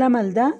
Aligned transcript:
¿Qué 0.00 0.04
es 0.04 0.08
la 0.12 0.18
maldad? 0.18 0.54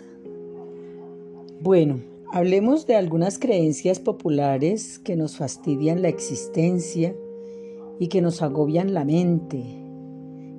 Bueno, 1.63 2.01
hablemos 2.31 2.87
de 2.87 2.97
algunas 2.97 3.39
creencias 3.39 3.99
populares 3.99 4.99
que 4.99 5.17
nos 5.17 5.39
fastidian 5.39 6.03
la 6.03 6.09
existencia 6.09 7.15
y 7.99 8.09
que 8.09 8.21
nos 8.21 8.43
agobian 8.43 8.93
la 8.93 9.07
mente. 9.07 9.65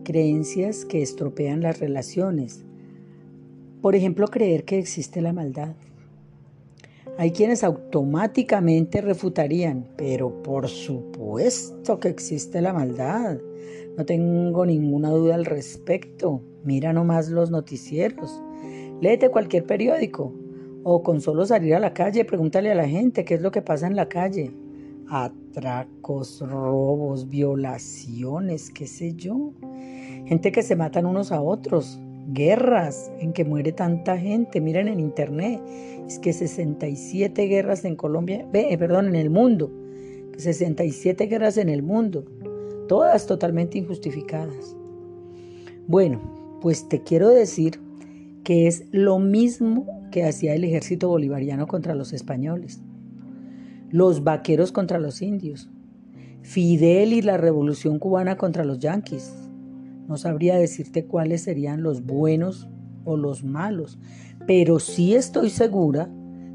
Creencias 0.03 0.85
que 0.85 1.03
estropean 1.03 1.61
las 1.61 1.79
relaciones. 1.79 2.63
Por 3.83 3.93
ejemplo, 3.93 4.27
creer 4.29 4.65
que 4.65 4.79
existe 4.79 5.21
la 5.21 5.31
maldad. 5.31 5.75
Hay 7.19 7.29
quienes 7.29 7.63
automáticamente 7.63 9.01
refutarían, 9.01 9.85
pero 9.95 10.41
por 10.41 10.67
supuesto 10.69 11.99
que 11.99 12.07
existe 12.07 12.61
la 12.61 12.73
maldad. 12.73 13.37
No 13.95 14.07
tengo 14.07 14.65
ninguna 14.65 15.11
duda 15.11 15.35
al 15.35 15.45
respecto. 15.45 16.41
Mira 16.63 16.93
nomás 16.93 17.29
los 17.29 17.51
noticieros. 17.51 18.41
Léete 19.01 19.29
cualquier 19.29 19.65
periódico. 19.65 20.33
O 20.83 21.03
con 21.03 21.21
solo 21.21 21.45
salir 21.45 21.75
a 21.75 21.79
la 21.79 21.93
calle, 21.93 22.25
pregúntale 22.25 22.71
a 22.71 22.75
la 22.75 22.87
gente 22.87 23.25
qué 23.25 23.35
es 23.35 23.41
lo 23.41 23.51
que 23.51 23.61
pasa 23.61 23.87
en 23.87 23.95
la 23.95 24.07
calle. 24.07 24.51
Atracos, 25.09 26.41
robos, 26.41 27.29
violaciones, 27.29 28.71
qué 28.71 28.87
sé 28.87 29.13
yo. 29.13 29.51
Gente 30.25 30.51
que 30.51 30.63
se 30.63 30.75
matan 30.75 31.05
unos 31.05 31.31
a 31.31 31.41
otros. 31.41 31.99
Guerras 32.27 33.11
en 33.19 33.33
que 33.33 33.43
muere 33.43 33.73
tanta 33.73 34.17
gente. 34.17 34.61
Miren 34.61 34.87
en 34.87 34.99
internet. 34.99 35.61
Es 36.07 36.17
que 36.17 36.31
67 36.31 37.43
guerras 37.47 37.83
en 37.83 37.95
Colombia. 37.95 38.47
Ve, 38.51 38.75
perdón, 38.79 39.07
en 39.07 39.15
el 39.15 39.29
mundo. 39.29 39.69
67 40.37 41.25
guerras 41.25 41.57
en 41.57 41.69
el 41.69 41.83
mundo 41.83 42.23
todas 42.91 43.25
totalmente 43.25 43.77
injustificadas. 43.77 44.75
Bueno, 45.87 46.19
pues 46.59 46.89
te 46.89 47.01
quiero 47.01 47.29
decir 47.29 47.79
que 48.43 48.67
es 48.67 48.85
lo 48.91 49.19
mismo 49.19 50.07
que 50.11 50.23
hacía 50.23 50.53
el 50.53 50.63
ejército 50.63 51.07
bolivariano 51.07 51.67
contra 51.67 51.95
los 51.95 52.13
españoles, 52.13 52.81
los 53.89 54.23
vaqueros 54.23 54.71
contra 54.71 54.99
los 54.99 55.21
indios, 55.21 55.69
Fidel 56.41 57.13
y 57.13 57.21
la 57.21 57.37
revolución 57.37 57.99
cubana 57.99 58.35
contra 58.35 58.65
los 58.65 58.79
yanquis. 58.79 59.31
No 60.07 60.17
sabría 60.17 60.55
decirte 60.57 61.05
cuáles 61.05 61.43
serían 61.43 61.83
los 61.83 62.03
buenos 62.03 62.67
o 63.05 63.15
los 63.15 63.43
malos, 63.43 63.99
pero 64.47 64.79
sí 64.79 65.13
estoy 65.13 65.49
segura 65.49 66.09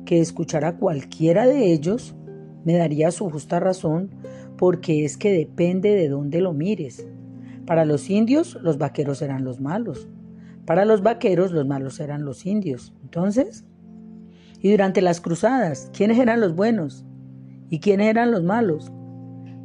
que 0.05 0.21
escuchar 0.21 0.65
a 0.65 0.77
cualquiera 0.77 1.47
de 1.47 1.73
ellos 1.73 2.17
me 2.65 2.75
daría 2.75 3.13
su 3.13 3.31
justa 3.31 3.61
razón 3.61 4.11
porque 4.57 5.05
es 5.05 5.17
que 5.17 5.33
depende 5.33 5.95
de 5.95 6.09
dónde 6.09 6.41
lo 6.41 6.53
mires. 6.53 7.07
Para 7.65 7.85
los 7.85 8.11
indios, 8.11 8.59
los 8.61 8.79
vaqueros 8.79 9.23
eran 9.23 9.45
los 9.45 9.61
malos. 9.61 10.09
Para 10.67 10.85
los 10.85 11.03
vaqueros, 11.03 11.53
los 11.53 11.67
malos 11.67 12.01
eran 12.01 12.25
los 12.25 12.45
indios. 12.45 12.93
Entonces, 13.03 13.65
y 14.61 14.71
durante 14.71 15.01
las 15.01 15.21
cruzadas, 15.21 15.91
¿quiénes 15.97 16.19
eran 16.19 16.41
los 16.41 16.57
buenos? 16.57 17.05
¿Y 17.71 17.79
quiénes 17.79 18.09
eran 18.09 18.33
los 18.33 18.43
malos? 18.43 18.91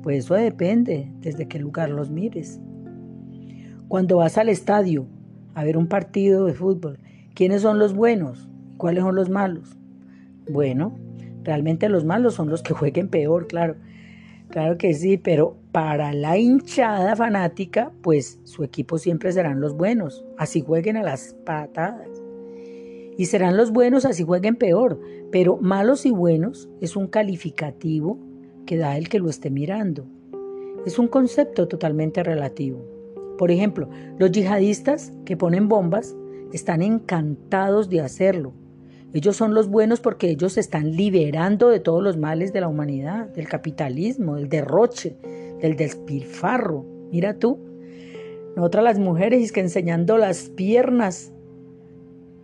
Pues 0.04 0.26
eso 0.26 0.36
depende 0.36 1.12
desde 1.22 1.48
qué 1.48 1.60
lugar 1.60 1.90
los 1.90 2.12
mires. 2.12 2.60
Cuando 3.88 4.18
vas 4.18 4.38
al 4.38 4.50
estadio 4.50 5.08
a 5.56 5.64
ver 5.64 5.78
un 5.78 5.88
partido 5.88 6.46
de 6.46 6.54
fútbol, 6.54 7.00
¿quiénes 7.34 7.64
son 7.64 7.80
los 7.80 7.94
buenos? 7.94 8.48
¿Cuáles 8.78 9.04
son 9.04 9.16
los 9.16 9.30
malos? 9.30 9.78
Bueno, 10.50 10.96
realmente 11.44 11.90
los 11.90 12.06
malos 12.06 12.36
son 12.36 12.50
los 12.50 12.62
que 12.62 12.74
jueguen 12.74 13.10
peor, 13.10 13.48
claro. 13.48 13.76
Claro 14.52 14.78
que 14.78 14.94
sí, 14.94 15.18
pero 15.18 15.56
para 15.72 16.12
la 16.12 16.38
hinchada 16.38 17.16
fanática, 17.16 17.94
pues 18.02 18.38
su 18.44 18.66
equipo 18.66 18.98
siempre 18.98 19.32
serán 19.32 19.62
los 19.62 19.78
buenos, 19.78 20.26
así 20.38 20.60
jueguen 20.60 20.98
a 20.98 21.04
las 21.04 21.36
patadas. 21.46 22.10
Y 23.18 23.26
serán 23.28 23.56
los 23.56 23.72
buenos 23.72 24.04
así 24.04 24.24
jueguen 24.24 24.58
peor, 24.58 25.00
pero 25.32 25.56
malos 25.56 26.06
y 26.06 26.12
buenos 26.12 26.70
es 26.82 26.98
un 26.98 27.08
calificativo 27.08 28.20
que 28.66 28.76
da 28.76 28.98
el 28.98 29.08
que 29.08 29.20
lo 29.20 29.30
esté 29.30 29.50
mirando. 29.50 30.06
Es 30.86 31.00
un 31.00 31.08
concepto 31.08 31.70
totalmente 31.70 32.22
relativo. 32.22 32.86
Por 33.38 33.52
ejemplo, 33.52 33.88
los 34.20 34.32
yihadistas 34.32 35.14
que 35.24 35.38
ponen 35.38 35.70
bombas 35.70 36.14
están 36.52 36.82
encantados 36.82 37.90
de 37.90 38.02
hacerlo, 38.02 38.52
ellos 39.14 39.36
son 39.36 39.54
los 39.54 39.68
buenos 39.68 40.00
porque 40.00 40.30
ellos 40.30 40.54
se 40.54 40.62
están 40.62 40.96
liberando 40.96 41.68
de 41.68 41.82
todos 41.82 42.02
los 42.02 42.16
males 42.18 42.54
de 42.54 42.62
la 42.62 42.70
humanidad, 42.70 43.28
del 43.28 43.48
capitalismo, 43.50 44.36
del 44.36 44.48
derroche, 44.48 45.18
del 45.60 45.76
despilfarro. 45.76 46.86
Mira 47.12 47.38
tú, 47.38 47.60
nosotras 48.56 48.84
las 48.86 49.00
mujeres 49.00 49.44
es 49.44 49.52
que 49.52 49.60
enseñando 49.60 50.18
las 50.18 50.50
piernas. 50.50 51.34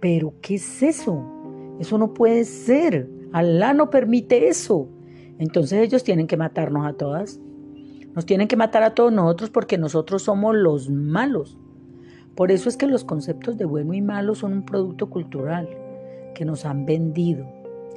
Pero 0.01 0.33
¿qué 0.41 0.55
es 0.55 0.83
eso? 0.83 1.23
Eso 1.79 1.97
no 1.97 2.13
puede 2.13 2.43
ser. 2.43 3.09
Alá 3.31 3.73
no 3.73 3.89
permite 3.89 4.49
eso. 4.49 4.89
Entonces 5.39 5.79
ellos 5.79 6.03
tienen 6.03 6.27
que 6.27 6.35
matarnos 6.35 6.85
a 6.85 6.93
todas. 6.93 7.39
Nos 8.13 8.25
tienen 8.25 8.49
que 8.49 8.57
matar 8.57 8.83
a 8.83 8.93
todos 8.93 9.13
nosotros 9.13 9.51
porque 9.51 9.77
nosotros 9.77 10.23
somos 10.23 10.53
los 10.53 10.89
malos. 10.89 11.57
Por 12.35 12.51
eso 12.51 12.67
es 12.67 12.75
que 12.75 12.87
los 12.87 13.05
conceptos 13.05 13.57
de 13.57 13.65
bueno 13.65 13.93
y 13.93 14.01
malo 14.01 14.35
son 14.35 14.51
un 14.51 14.65
producto 14.65 15.09
cultural 15.09 15.69
que 16.37 16.45
nos 16.45 16.65
han 16.65 16.85
vendido. 16.85 17.47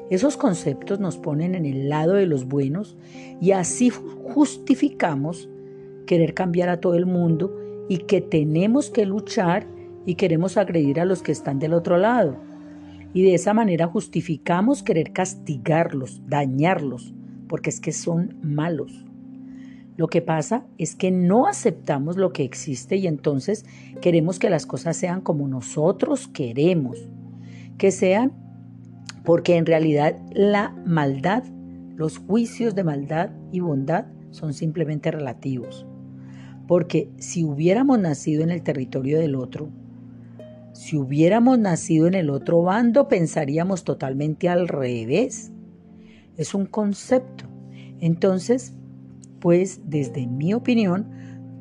Esos 0.09 0.39
conceptos 0.39 0.99
nos 0.99 1.19
ponen 1.19 1.55
en 1.55 1.67
el 1.67 1.91
lado 1.91 2.15
de 2.15 2.25
los 2.25 2.47
buenos 2.47 2.97
y 3.39 3.53
así 3.53 3.91
justificamos 3.91 5.51
querer 6.07 6.33
cambiar 6.33 6.71
a 6.71 6.81
todo 6.81 6.95
el 6.95 7.05
mundo 7.05 7.55
y 7.91 7.99
que 7.99 8.23
tenemos 8.23 8.89
que 8.89 9.05
luchar 9.05 9.67
y 10.07 10.15
queremos 10.15 10.57
agredir 10.57 11.01
a 11.01 11.05
los 11.05 11.23
que 11.23 11.33
están 11.33 11.59
del 11.59 11.75
otro 11.75 11.99
lado. 11.99 12.39
Y 13.13 13.25
de 13.25 13.35
esa 13.35 13.53
manera 13.53 13.87
justificamos 13.87 14.83
querer 14.83 15.13
castigarlos, 15.13 16.23
dañarlos, 16.27 17.13
porque 17.47 17.69
es 17.69 17.79
que 17.79 17.93
son 17.93 18.39
malos. 18.43 19.05
Lo 19.99 20.09
que 20.09 20.23
pasa 20.23 20.65
es 20.79 20.95
que 20.95 21.11
no 21.11 21.47
aceptamos 21.47 22.17
lo 22.17 22.33
que 22.33 22.43
existe 22.43 22.97
y 22.97 23.07
entonces 23.07 23.67
queremos 24.01 24.39
que 24.39 24.49
las 24.49 24.65
cosas 24.65 24.97
sean 24.97 25.21
como 25.21 25.47
nosotros 25.47 26.27
queremos 26.27 27.07
que 27.81 27.91
sean, 27.93 28.33
porque 29.25 29.57
en 29.57 29.65
realidad 29.65 30.15
la 30.33 30.77
maldad, 30.85 31.45
los 31.97 32.19
juicios 32.19 32.75
de 32.75 32.85
maldad 32.85 33.31
y 33.53 33.61
bondad 33.61 34.05
son 34.33 34.53
simplemente 34.53 35.11
relativos. 35.11 35.87
Porque 36.69 37.09
si 37.17 37.43
hubiéramos 37.43 37.99
nacido 37.99 38.43
en 38.43 38.51
el 38.51 38.63
territorio 38.63 39.19
del 39.19 39.35
otro, 39.35 39.71
si 40.75 40.99
hubiéramos 40.99 41.59
nacido 41.59 42.07
en 42.07 42.13
el 42.13 42.29
otro 42.29 42.61
bando, 42.61 43.09
pensaríamos 43.09 43.83
totalmente 43.83 44.51
al 44.51 44.69
revés. 44.69 45.51
Es 46.37 46.53
un 46.53 46.67
concepto. 46.67 47.47
Entonces, 47.99 48.75
pues 49.41 49.81
desde 49.87 50.27
mi 50.27 50.53
opinión, 50.53 51.07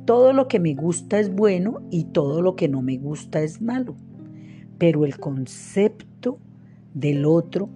todo 0.03 0.33
lo 0.33 0.49
que 0.49 0.59
me 0.59 0.75
gusta 0.75 1.17
es 1.17 1.33
bueno 1.33 1.81
y 1.89 2.03
todo 2.03 2.41
lo 2.41 2.57
que 2.57 2.67
no 2.67 2.81
me 2.81 2.97
gusta 2.97 3.41
es 3.41 3.61
malo 3.61 3.95
pero 4.79 5.05
el 5.05 5.19
concepto 5.19 6.39
del 6.95 7.25
otro 7.25 7.69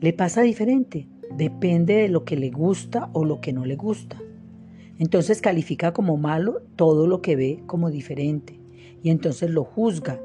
le 0.00 0.12
pasa 0.12 0.42
diferente, 0.42 1.08
depende 1.36 1.94
de 1.94 2.08
lo 2.08 2.24
que 2.24 2.36
le 2.36 2.50
gusta 2.50 3.08
o 3.14 3.24
lo 3.24 3.40
que 3.40 3.52
no 3.52 3.64
le 3.64 3.76
gusta. 3.76 4.20
Entonces 4.98 5.40
califica 5.40 5.92
como 5.92 6.16
malo 6.18 6.60
todo 6.76 7.06
lo 7.06 7.22
que 7.22 7.34
ve 7.34 7.62
como 7.66 7.90
diferente 7.90 8.60
y 9.02 9.10
entonces 9.10 9.50
lo 9.50 9.64
juzga. 9.64 10.20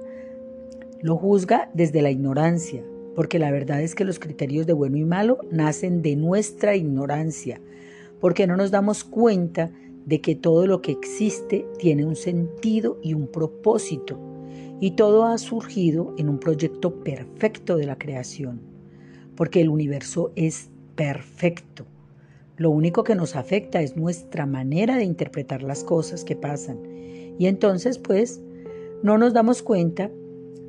Lo 1.02 1.16
juzga 1.16 1.72
desde 1.74 2.02
la 2.02 2.12
ignorancia, 2.12 2.84
porque 3.16 3.40
la 3.40 3.52
verdad 3.52 3.82
es 3.82 3.96
que 3.96 4.04
los 4.04 4.20
criterios 4.20 4.68
de 4.68 4.74
bueno 4.74 4.98
y 4.98 5.06
malo 5.06 5.40
nacen 5.52 6.02
de 6.02 6.16
nuestra 6.16 6.76
ignorancia, 6.76 7.62
porque 8.20 8.46
no 8.46 8.58
nos 8.58 8.72
damos 8.72 9.04
cuenta 9.04 9.72
de 10.06 10.22
que 10.22 10.36
todo 10.36 10.68
lo 10.68 10.82
que 10.82 10.92
existe 10.92 11.66
tiene 11.80 12.06
un 12.06 12.16
sentido 12.16 13.00
y 13.02 13.14
un 13.14 13.28
propósito 13.28 14.20
y 14.80 14.92
todo 14.92 15.26
ha 15.26 15.38
surgido 15.38 16.14
en 16.18 16.30
un 16.30 16.40
proyecto 16.40 17.04
perfecto 17.04 17.78
de 17.78 17.86
la 17.86 17.98
creación, 17.98 18.62
porque 19.36 19.62
el 19.62 19.70
universo 19.70 20.32
es 20.36 20.70
perfecto. 20.96 21.86
Lo 22.58 22.72
único 22.72 23.04
que 23.04 23.16
nos 23.16 23.36
afecta 23.36 23.82
es 23.82 23.96
nuestra 23.96 24.46
manera 24.46 24.98
de 24.98 25.04
interpretar 25.04 25.64
las 25.64 25.84
cosas 25.84 26.24
que 26.24 26.36
pasan. 26.36 26.80
Y 27.40 27.46
entonces, 27.46 28.00
pues, 28.00 28.42
no 29.04 29.18
nos 29.18 29.34
damos 29.34 29.62
cuenta 29.62 30.12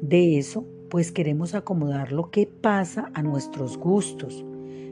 de 0.03 0.39
eso, 0.39 0.67
pues 0.91 1.13
queremos 1.13 1.55
acomodar 1.55 2.13
lo 2.13 2.31
que 2.31 2.47
pasa 2.47 3.11
a 3.15 3.23
nuestros 3.23 3.79
gustos. 3.79 4.45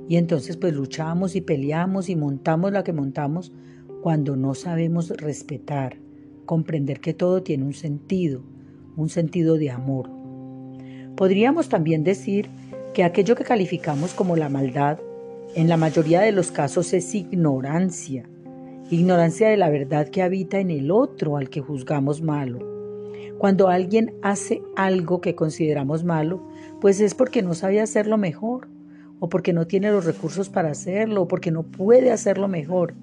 Y 0.08 0.16
entonces, 0.16 0.56
pues, 0.56 0.74
luchamos 0.74 1.36
y 1.36 1.42
peleamos 1.42 2.08
y 2.08 2.16
montamos 2.16 2.72
la 2.72 2.82
que 2.82 2.92
montamos 2.92 3.52
cuando 4.02 4.36
no 4.36 4.54
sabemos 4.54 5.10
respetar, 5.10 5.98
comprender 6.44 7.00
que 7.00 7.12
todo 7.12 7.42
tiene 7.42 7.64
un 7.64 7.74
sentido, 7.74 8.42
un 8.96 9.08
sentido 9.08 9.56
de 9.56 9.70
amor. 9.70 10.10
Podríamos 11.16 11.68
también 11.68 12.02
decir 12.02 12.48
que 12.94 13.04
aquello 13.04 13.36
que 13.36 13.44
calificamos 13.44 14.14
como 14.14 14.36
la 14.36 14.48
maldad, 14.48 14.98
en 15.54 15.68
la 15.68 15.76
mayoría 15.76 16.20
de 16.20 16.32
los 16.32 16.50
casos 16.50 16.92
es 16.92 17.14
ignorancia, 17.14 18.24
ignorancia 18.90 19.48
de 19.48 19.56
la 19.56 19.70
verdad 19.70 20.08
que 20.08 20.22
habita 20.22 20.60
en 20.60 20.70
el 20.70 20.90
otro 20.90 21.36
al 21.36 21.50
que 21.50 21.60
juzgamos 21.60 22.22
malo. 22.22 22.58
Cuando 23.38 23.68
alguien 23.68 24.14
hace 24.22 24.62
algo 24.76 25.20
que 25.20 25.34
consideramos 25.34 26.04
malo, 26.04 26.42
pues 26.80 27.00
es 27.00 27.14
porque 27.14 27.42
no 27.42 27.54
sabe 27.54 27.80
hacerlo 27.80 28.16
mejor, 28.16 28.68
o 29.18 29.28
porque 29.28 29.52
no 29.52 29.66
tiene 29.66 29.90
los 29.90 30.04
recursos 30.04 30.48
para 30.48 30.70
hacerlo, 30.70 31.22
o 31.22 31.28
porque 31.28 31.50
no 31.50 31.62
puede 31.62 32.10
hacerlo 32.12 32.48
mejor. 32.48 32.94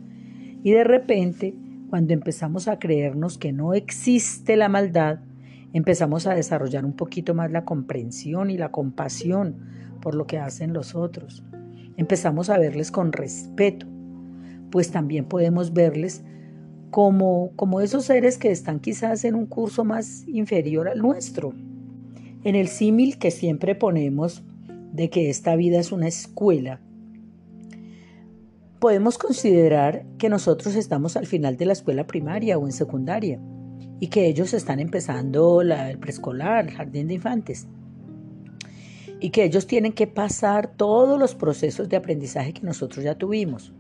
Y 0.64 0.72
de 0.72 0.84
repente, 0.84 1.54
cuando 1.90 2.14
empezamos 2.14 2.68
a 2.68 2.80
creernos 2.80 3.38
que 3.38 3.52
no 3.52 3.74
existe 3.74 4.56
la 4.56 4.70
maldad, 4.70 5.20
empezamos 5.74 6.28
a 6.28 6.36
desarrollar 6.36 6.86
un 6.86 6.94
poquito 6.94 7.34
más 7.34 7.52
la 7.52 7.66
comprensión 7.66 8.50
y 8.50 8.58
la 8.58 8.72
compasión 8.72 9.58
por 10.02 10.16
lo 10.16 10.28
que 10.28 10.38
hacen 10.38 10.72
los 10.72 10.96
otros. 10.96 11.44
Empezamos 11.98 12.50
a 12.50 12.58
verles 12.58 12.92
con 12.92 13.12
respeto, 13.12 13.88
pues 14.72 14.92
también 14.92 15.26
podemos 15.26 15.74
verles 15.74 16.24
como, 16.92 17.52
como 17.56 17.82
esos 17.82 18.06
seres 18.06 18.38
que 18.38 18.52
están 18.52 18.80
quizás 18.80 19.26
en 19.26 19.36
un 19.36 19.48
curso 19.48 19.84
más 19.84 20.28
inferior 20.28 20.88
al 20.88 21.00
nuestro. 21.00 21.54
En 22.44 22.56
el 22.56 22.68
símil 22.68 23.18
que 23.18 23.32
siempre 23.32 23.74
ponemos 23.74 24.44
de 24.92 25.10
que 25.10 25.30
esta 25.30 25.56
vida 25.56 25.80
es 25.80 25.92
una 25.92 26.08
escuela, 26.08 26.82
podemos 28.80 29.18
considerar 29.18 30.06
que 30.18 30.28
nosotros 30.28 30.76
estamos 30.76 31.16
al 31.16 31.26
final 31.26 31.56
de 31.56 31.66
la 31.66 31.74
escuela 31.74 32.06
primaria 32.06 32.58
o 32.58 32.66
en 32.66 32.74
secundaria 32.74 33.40
y 34.00 34.08
que 34.08 34.28
ellos 34.28 34.54
están 34.54 34.80
empezando 34.80 35.62
el 35.62 35.98
preescolar, 36.00 36.68
el 36.68 36.76
jardín 36.76 37.08
de 37.08 37.16
infantes 37.16 37.68
y 39.24 39.30
que 39.30 39.46
ellos 39.46 39.68
tienen 39.68 39.94
que 39.94 40.06
pasar 40.06 40.76
todos 40.76 41.18
los 41.18 41.34
procesos 41.34 41.88
de 41.88 41.96
aprendizaje 41.96 42.52
que 42.52 42.62
nosotros 42.62 43.06
ya 43.06 43.16
tuvimos. 43.16 43.72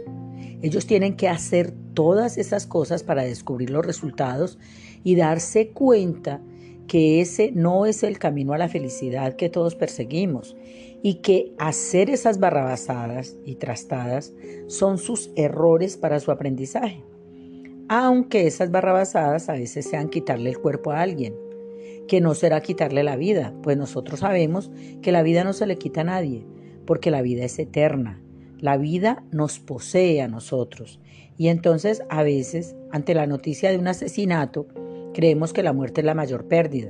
Ellos 0.61 0.87
tienen 0.87 1.17
que 1.17 1.27
hacer 1.27 1.73
todas 1.93 2.37
esas 2.37 2.65
cosas 2.65 3.03
para 3.03 3.23
descubrir 3.23 3.69
los 3.69 3.85
resultados 3.85 4.57
y 5.03 5.17
darse 5.17 5.71
cuenta 5.71 6.39
que 6.87 7.19
ese 7.19 7.51
no 7.51 7.85
es 7.85 8.03
el 8.03 8.19
camino 8.19 8.53
a 8.53 8.57
la 8.57 8.69
felicidad 8.69 9.35
que 9.35 9.49
todos 9.49 9.75
perseguimos 9.75 10.55
y 11.01 11.15
que 11.15 11.53
hacer 11.57 12.09
esas 12.09 12.39
barrabasadas 12.39 13.35
y 13.45 13.55
trastadas 13.55 14.31
son 14.67 14.97
sus 14.97 15.29
errores 15.35 15.97
para 15.97 16.21
su 16.21 16.31
aprendizaje. 16.31 17.03
Aunque 17.95 18.47
esas 18.47 18.71
barrabasadas 18.71 19.49
a 19.49 19.53
veces 19.53 19.87
sean 19.87 20.09
quitarle 20.09 20.49
el 20.49 20.57
cuerpo 20.57 20.89
a 20.89 21.01
alguien, 21.01 21.35
que 22.07 22.21
no 22.21 22.33
será 22.33 22.59
quitarle 22.59 23.03
la 23.03 23.17
vida, 23.17 23.53
pues 23.61 23.77
nosotros 23.77 24.21
sabemos 24.21 24.71
que 25.03 25.11
la 25.11 25.21
vida 25.21 25.43
no 25.43 25.53
se 25.53 25.67
le 25.67 25.77
quita 25.77 26.01
a 26.01 26.05
nadie, 26.05 26.43
porque 26.87 27.11
la 27.11 27.21
vida 27.21 27.45
es 27.45 27.59
eterna. 27.59 28.19
La 28.57 28.77
vida 28.77 29.23
nos 29.29 29.59
posee 29.59 30.23
a 30.23 30.27
nosotros. 30.27 30.99
Y 31.37 31.49
entonces 31.49 32.01
a 32.09 32.23
veces, 32.23 32.75
ante 32.89 33.13
la 33.13 33.27
noticia 33.27 33.69
de 33.69 33.77
un 33.77 33.87
asesinato, 33.87 34.65
creemos 35.13 35.53
que 35.53 35.61
la 35.61 35.71
muerte 35.71 36.01
es 36.01 36.05
la 36.05 36.15
mayor 36.15 36.47
pérdida. 36.47 36.89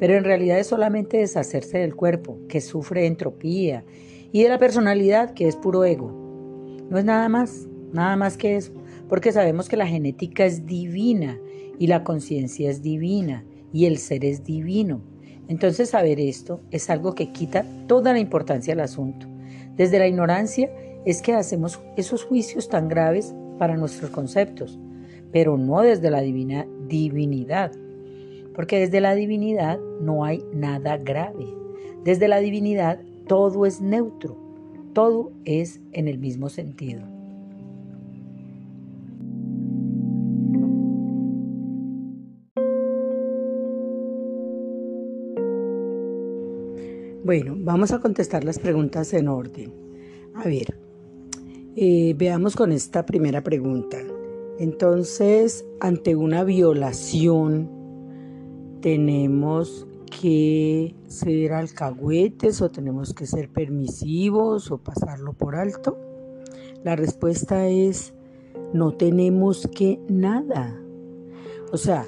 Pero 0.00 0.14
en 0.14 0.24
realidad 0.24 0.58
es 0.58 0.66
solamente 0.66 1.18
deshacerse 1.18 1.78
del 1.78 1.94
cuerpo, 1.94 2.40
que 2.48 2.60
sufre 2.60 3.06
entropía, 3.06 3.84
y 4.32 4.42
de 4.42 4.48
la 4.48 4.58
personalidad, 4.58 5.34
que 5.34 5.46
es 5.46 5.54
puro 5.54 5.84
ego. 5.84 6.10
No 6.90 6.98
es 6.98 7.04
nada 7.04 7.28
más, 7.28 7.68
nada 7.92 8.16
más 8.16 8.36
que 8.36 8.56
eso, 8.56 8.72
porque 9.12 9.30
sabemos 9.30 9.68
que 9.68 9.76
la 9.76 9.86
genética 9.86 10.46
es 10.46 10.64
divina 10.64 11.38
y 11.78 11.86
la 11.86 12.02
conciencia 12.02 12.70
es 12.70 12.80
divina 12.80 13.44
y 13.70 13.84
el 13.84 13.98
ser 13.98 14.24
es 14.24 14.42
divino. 14.42 15.02
Entonces 15.48 15.90
saber 15.90 16.18
esto 16.18 16.62
es 16.70 16.88
algo 16.88 17.14
que 17.14 17.30
quita 17.30 17.66
toda 17.86 18.14
la 18.14 18.20
importancia 18.20 18.72
al 18.72 18.80
asunto. 18.80 19.26
Desde 19.76 19.98
la 19.98 20.08
ignorancia 20.08 20.70
es 21.04 21.20
que 21.20 21.34
hacemos 21.34 21.78
esos 21.98 22.24
juicios 22.24 22.70
tan 22.70 22.88
graves 22.88 23.34
para 23.58 23.76
nuestros 23.76 24.10
conceptos, 24.10 24.78
pero 25.30 25.58
no 25.58 25.82
desde 25.82 26.10
la 26.10 26.22
divina 26.22 26.66
divinidad, 26.88 27.70
porque 28.54 28.78
desde 28.78 29.02
la 29.02 29.14
divinidad 29.14 29.78
no 30.00 30.24
hay 30.24 30.42
nada 30.54 30.96
grave. 30.96 31.48
Desde 32.02 32.28
la 32.28 32.38
divinidad 32.38 32.98
todo 33.28 33.66
es 33.66 33.82
neutro, 33.82 34.38
todo 34.94 35.32
es 35.44 35.82
en 35.92 36.08
el 36.08 36.18
mismo 36.18 36.48
sentido. 36.48 37.02
Bueno, 47.32 47.56
vamos 47.58 47.92
a 47.92 47.98
contestar 47.98 48.44
las 48.44 48.58
preguntas 48.58 49.14
en 49.14 49.26
orden. 49.26 49.72
A 50.34 50.44
ver, 50.44 50.76
eh, 51.76 52.14
veamos 52.18 52.54
con 52.54 52.72
esta 52.72 53.06
primera 53.06 53.42
pregunta. 53.42 53.96
Entonces, 54.58 55.64
ante 55.80 56.14
una 56.14 56.44
violación, 56.44 57.70
tenemos 58.82 59.86
que 60.20 60.94
ser 61.06 61.54
alcahuetes 61.54 62.60
o 62.60 62.70
tenemos 62.70 63.14
que 63.14 63.24
ser 63.24 63.48
permisivos 63.48 64.70
o 64.70 64.76
pasarlo 64.76 65.32
por 65.32 65.56
alto. 65.56 65.96
La 66.84 66.96
respuesta 66.96 67.66
es 67.66 68.12
no 68.74 68.92
tenemos 68.92 69.66
que 69.74 69.98
nada. 70.06 70.78
O 71.72 71.78
sea, 71.78 72.06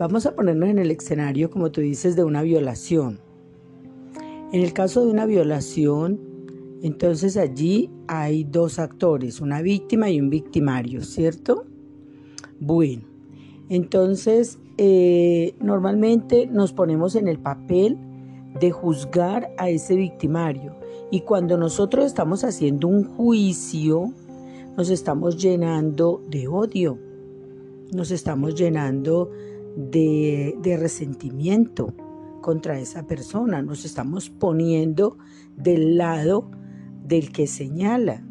vamos 0.00 0.26
a 0.26 0.34
ponernos 0.34 0.68
en 0.68 0.80
el 0.80 0.90
escenario, 0.90 1.48
como 1.48 1.70
tú 1.70 1.80
dices, 1.80 2.16
de 2.16 2.24
una 2.24 2.42
violación. 2.42 3.23
En 4.54 4.62
el 4.62 4.72
caso 4.72 5.04
de 5.04 5.10
una 5.10 5.26
violación, 5.26 6.20
entonces 6.80 7.36
allí 7.36 7.90
hay 8.06 8.44
dos 8.44 8.78
actores, 8.78 9.40
una 9.40 9.62
víctima 9.62 10.10
y 10.10 10.20
un 10.20 10.30
victimario, 10.30 11.02
¿cierto? 11.02 11.64
Bueno, 12.60 13.02
entonces 13.68 14.60
eh, 14.78 15.56
normalmente 15.58 16.46
nos 16.46 16.72
ponemos 16.72 17.16
en 17.16 17.26
el 17.26 17.40
papel 17.40 17.98
de 18.60 18.70
juzgar 18.70 19.52
a 19.58 19.70
ese 19.70 19.96
victimario 19.96 20.76
y 21.10 21.22
cuando 21.22 21.58
nosotros 21.58 22.06
estamos 22.06 22.44
haciendo 22.44 22.86
un 22.86 23.02
juicio, 23.02 24.12
nos 24.76 24.88
estamos 24.88 25.36
llenando 25.36 26.22
de 26.30 26.46
odio, 26.46 26.96
nos 27.92 28.12
estamos 28.12 28.54
llenando 28.54 29.32
de, 29.74 30.56
de 30.62 30.76
resentimiento 30.76 31.92
contra 32.44 32.78
esa 32.78 33.06
persona, 33.06 33.62
nos 33.62 33.86
estamos 33.86 34.28
poniendo 34.28 35.16
del 35.56 35.96
lado 35.96 36.50
del 37.02 37.32
que 37.32 37.46
señala. 37.46 38.22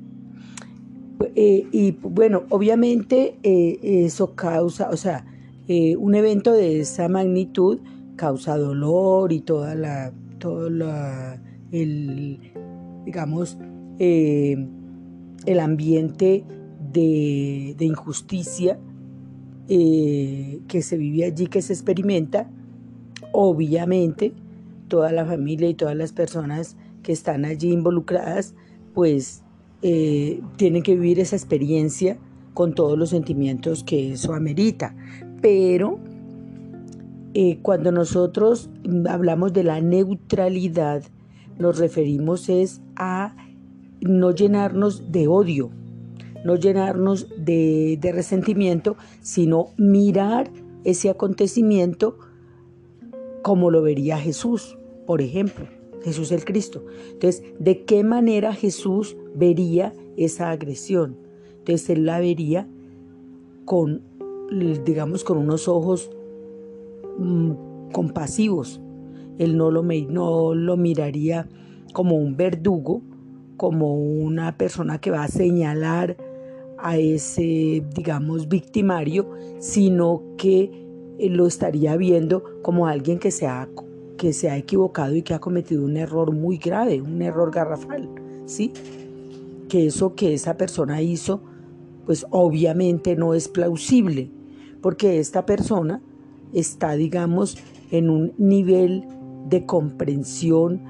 Eh, 1.34 1.66
y 1.72 1.94
bueno, 1.94 2.44
obviamente 2.52 3.40
eh, 3.42 3.80
eso 3.82 4.36
causa, 4.36 4.92
o 4.92 4.98
sea, 4.98 5.26
eh, 5.68 5.96
un 5.98 6.14
evento 6.14 6.54
de 6.54 6.82
esa 6.82 7.10
magnitud 7.10 7.80
causa 8.16 8.56
dolor 8.56 9.34
y 9.34 9.42
toda 9.42 9.74
la, 9.74 10.14
todo 10.38 10.70
la, 10.70 11.42
el, 11.72 12.40
digamos, 13.06 13.58
el 13.98 15.60
ambiente 15.60 16.44
de, 16.92 17.74
de 17.80 17.86
injusticia 17.86 18.78
que 19.68 20.82
se 20.84 20.98
vive 20.98 21.26
allí, 21.26 21.48
que 21.48 21.64
se 21.64 21.74
experimenta, 21.74 22.48
Obviamente, 23.34 24.32
toda 24.88 25.12
la 25.12 25.26
familia 25.26 25.68
y 25.68 25.74
todas 25.74 25.96
las 25.96 26.14
personas 26.14 26.78
que 27.02 27.12
están 27.12 27.46
allí 27.46 27.72
involucradas, 27.72 28.54
pues 28.94 29.42
eh, 29.82 30.40
tienen 30.56 30.84
que 30.84 30.94
vivir 30.94 31.20
esa 31.20 31.36
experiencia 31.36 32.18
con 32.54 32.76
todos 32.76 32.96
los 32.98 33.10
sentimientos 33.10 33.84
que 33.84 34.14
eso 34.14 34.36
amerita. 34.36 34.96
Pero 35.42 36.00
eh, 37.34 37.58
cuando 37.64 37.92
nosotros 37.92 38.70
hablamos 39.10 39.52
de 39.52 39.64
la 39.64 39.82
neutralidad, 39.82 41.04
nos 41.58 41.80
referimos 41.80 42.48
es 42.48 42.82
a 42.96 43.36
no 44.00 44.30
llenarnos 44.30 45.12
de 45.12 45.28
odio, 45.28 45.72
no 46.46 46.56
llenarnos 46.56 47.30
de 47.36 48.12
resentimiento, 48.14 48.96
sino 49.22 49.70
mirar 49.78 50.52
ese 50.84 51.10
acontecimiento 51.10 52.20
como 53.44 53.70
lo 53.70 53.84
vería 53.84 54.18
Jesús, 54.18 54.80
por 55.06 55.22
ejemplo, 55.22 55.68
Jesús 56.02 56.32
el 56.32 56.44
Cristo. 56.44 56.84
Entonces, 57.12 57.44
¿de 57.60 57.84
qué 57.84 58.04
manera 58.04 58.54
Jesús 58.54 59.16
vería 59.36 59.94
esa 60.18 60.50
agresión? 60.50 61.18
Entonces, 61.60 61.90
él 61.92 62.06
la 62.06 62.20
vería 62.20 62.68
con, 63.66 64.02
digamos, 64.86 65.24
con 65.24 65.38
unos 65.38 65.68
ojos 65.68 66.10
mm, 67.20 67.92
compasivos. 67.92 68.82
Él 69.38 69.58
no 69.58 69.72
lo, 69.72 69.84
no 69.84 70.56
lo 70.56 70.78
miraría 70.78 71.48
como 71.94 72.18
un 72.18 72.38
verdugo, 72.38 73.02
como 73.58 73.96
una 73.96 74.58
persona 74.58 75.00
que 75.00 75.12
va 75.12 75.24
a 75.24 75.28
señalar 75.28 76.18
a 76.78 76.98
ese, 76.98 77.84
digamos, 77.96 78.48
victimario, 78.48 79.30
sino 79.60 80.22
que 80.38 80.83
lo 81.20 81.48
estaría 81.48 81.96
viendo 81.98 82.44
como 82.62 82.88
alguien 82.88 83.20
que 83.20 83.32
se, 83.32 83.48
ha, 83.48 83.70
que 84.18 84.34
se 84.34 84.50
ha 84.50 84.58
equivocado 84.58 85.16
y 85.16 85.22
que 85.22 85.34
ha 85.34 85.40
cometido 85.40 85.86
un 85.86 85.98
error 85.98 86.32
muy 86.32 86.58
grave, 86.58 87.02
un 87.02 87.22
error 87.22 87.52
garrafal, 87.52 88.10
¿sí? 88.46 88.72
Que 89.70 89.88
eso 89.88 90.16
que 90.16 90.34
esa 90.34 90.58
persona 90.58 91.02
hizo, 91.02 91.42
pues 92.06 92.26
obviamente 92.32 93.16
no 93.16 93.34
es 93.34 93.48
plausible, 93.48 94.30
porque 94.82 95.20
esta 95.20 95.46
persona 95.46 96.02
está, 96.52 96.94
digamos, 96.94 97.58
en 97.92 98.10
un 98.10 98.34
nivel 98.38 99.06
de 99.50 99.66
comprensión 99.66 100.82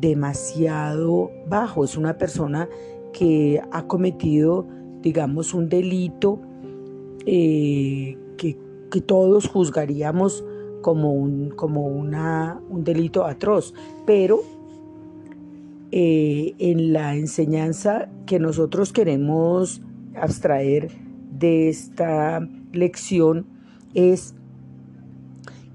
demasiado 0.00 1.30
bajo. 1.48 1.84
Es 1.84 1.96
una 1.96 2.18
persona 2.18 2.68
que 3.12 3.60
ha 3.70 3.86
cometido, 3.86 4.66
digamos, 5.02 5.54
un 5.54 5.68
delito 5.68 6.40
eh, 7.26 8.16
que, 8.36 8.56
todos 9.06 9.48
juzgaríamos 9.48 10.44
como 10.82 11.12
un, 11.12 11.50
como 11.50 11.86
una, 11.86 12.60
un 12.68 12.84
delito 12.84 13.24
atroz, 13.24 13.74
pero 14.06 14.40
eh, 15.90 16.54
en 16.58 16.92
la 16.92 17.16
enseñanza 17.16 18.08
que 18.26 18.38
nosotros 18.38 18.92
queremos 18.92 19.80
abstraer 20.14 20.90
de 21.38 21.68
esta 21.68 22.46
lección 22.72 23.46
es 23.94 24.34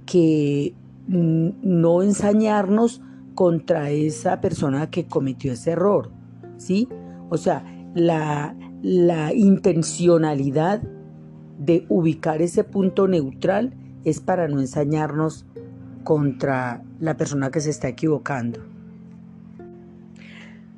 que 0.05 0.73
no 1.07 2.01
ensañarnos 2.01 3.01
contra 3.35 3.89
esa 3.89 4.39
persona 4.39 4.89
que 4.89 5.05
cometió 5.05 5.53
ese 5.53 5.71
error, 5.71 6.11
¿sí? 6.57 6.87
O 7.29 7.37
sea, 7.37 7.65
la, 7.95 8.55
la 8.81 9.33
intencionalidad 9.33 10.81
de 11.59 11.85
ubicar 11.89 12.41
ese 12.41 12.63
punto 12.63 13.07
neutral 13.07 13.73
es 14.03 14.19
para 14.19 14.47
no 14.47 14.59
ensañarnos 14.59 15.45
contra 16.03 16.83
la 16.99 17.15
persona 17.15 17.51
que 17.51 17.61
se 17.61 17.69
está 17.69 17.87
equivocando. 17.87 18.59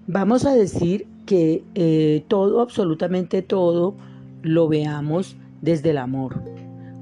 Vamos 0.08 0.46
a 0.46 0.54
decir 0.54 1.08
que 1.26 1.64
eh, 1.74 2.24
todo, 2.28 2.62
absolutamente 2.62 3.42
todo, 3.42 3.96
lo 4.44 4.68
veamos 4.68 5.36
desde 5.62 5.90
el 5.90 5.98
amor. 5.98 6.44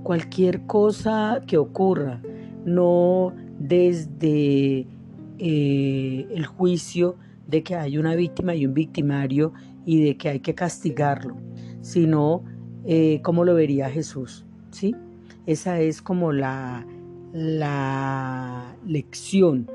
Cualquier 0.03 0.65
cosa 0.65 1.41
que 1.45 1.57
ocurra, 1.57 2.21
no 2.65 3.33
desde 3.59 4.87
eh, 5.39 6.27
el 6.29 6.45
juicio 6.45 7.17
de 7.47 7.63
que 7.63 7.75
hay 7.75 7.97
una 7.97 8.15
víctima 8.15 8.55
y 8.55 8.65
un 8.65 8.73
victimario 8.73 9.51
y 9.85 10.01
de 10.01 10.15
que 10.15 10.29
hay 10.29 10.39
que 10.39 10.55
castigarlo, 10.55 11.35
sino 11.81 12.43
eh, 12.85 13.21
como 13.21 13.45
lo 13.45 13.53
vería 13.55 13.89
Jesús. 13.89 14.45
¿sí? 14.71 14.95
Esa 15.45 15.81
es 15.81 16.01
como 16.01 16.31
la, 16.31 16.85
la 17.33 18.75
lección, 18.85 19.69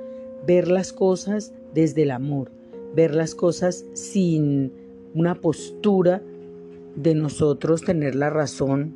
ver 0.46 0.68
las 0.68 0.92
cosas 0.92 1.52
desde 1.74 2.02
el 2.02 2.10
amor 2.10 2.50
ver 2.94 3.14
las 3.14 3.34
cosas 3.34 3.84
sin 3.92 4.72
una 5.14 5.34
postura 5.34 6.22
de 6.96 7.14
nosotros 7.14 7.82
tener 7.82 8.14
la 8.14 8.30
razón. 8.30 8.94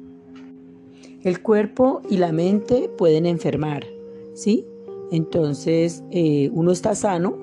El 1.22 1.40
cuerpo 1.40 2.02
y 2.10 2.16
la 2.16 2.32
mente 2.32 2.90
pueden 2.96 3.26
enfermar, 3.26 3.86
¿sí? 4.34 4.66
Entonces 5.10 6.02
eh, 6.10 6.50
uno 6.52 6.72
está 6.72 6.94
sano 6.94 7.38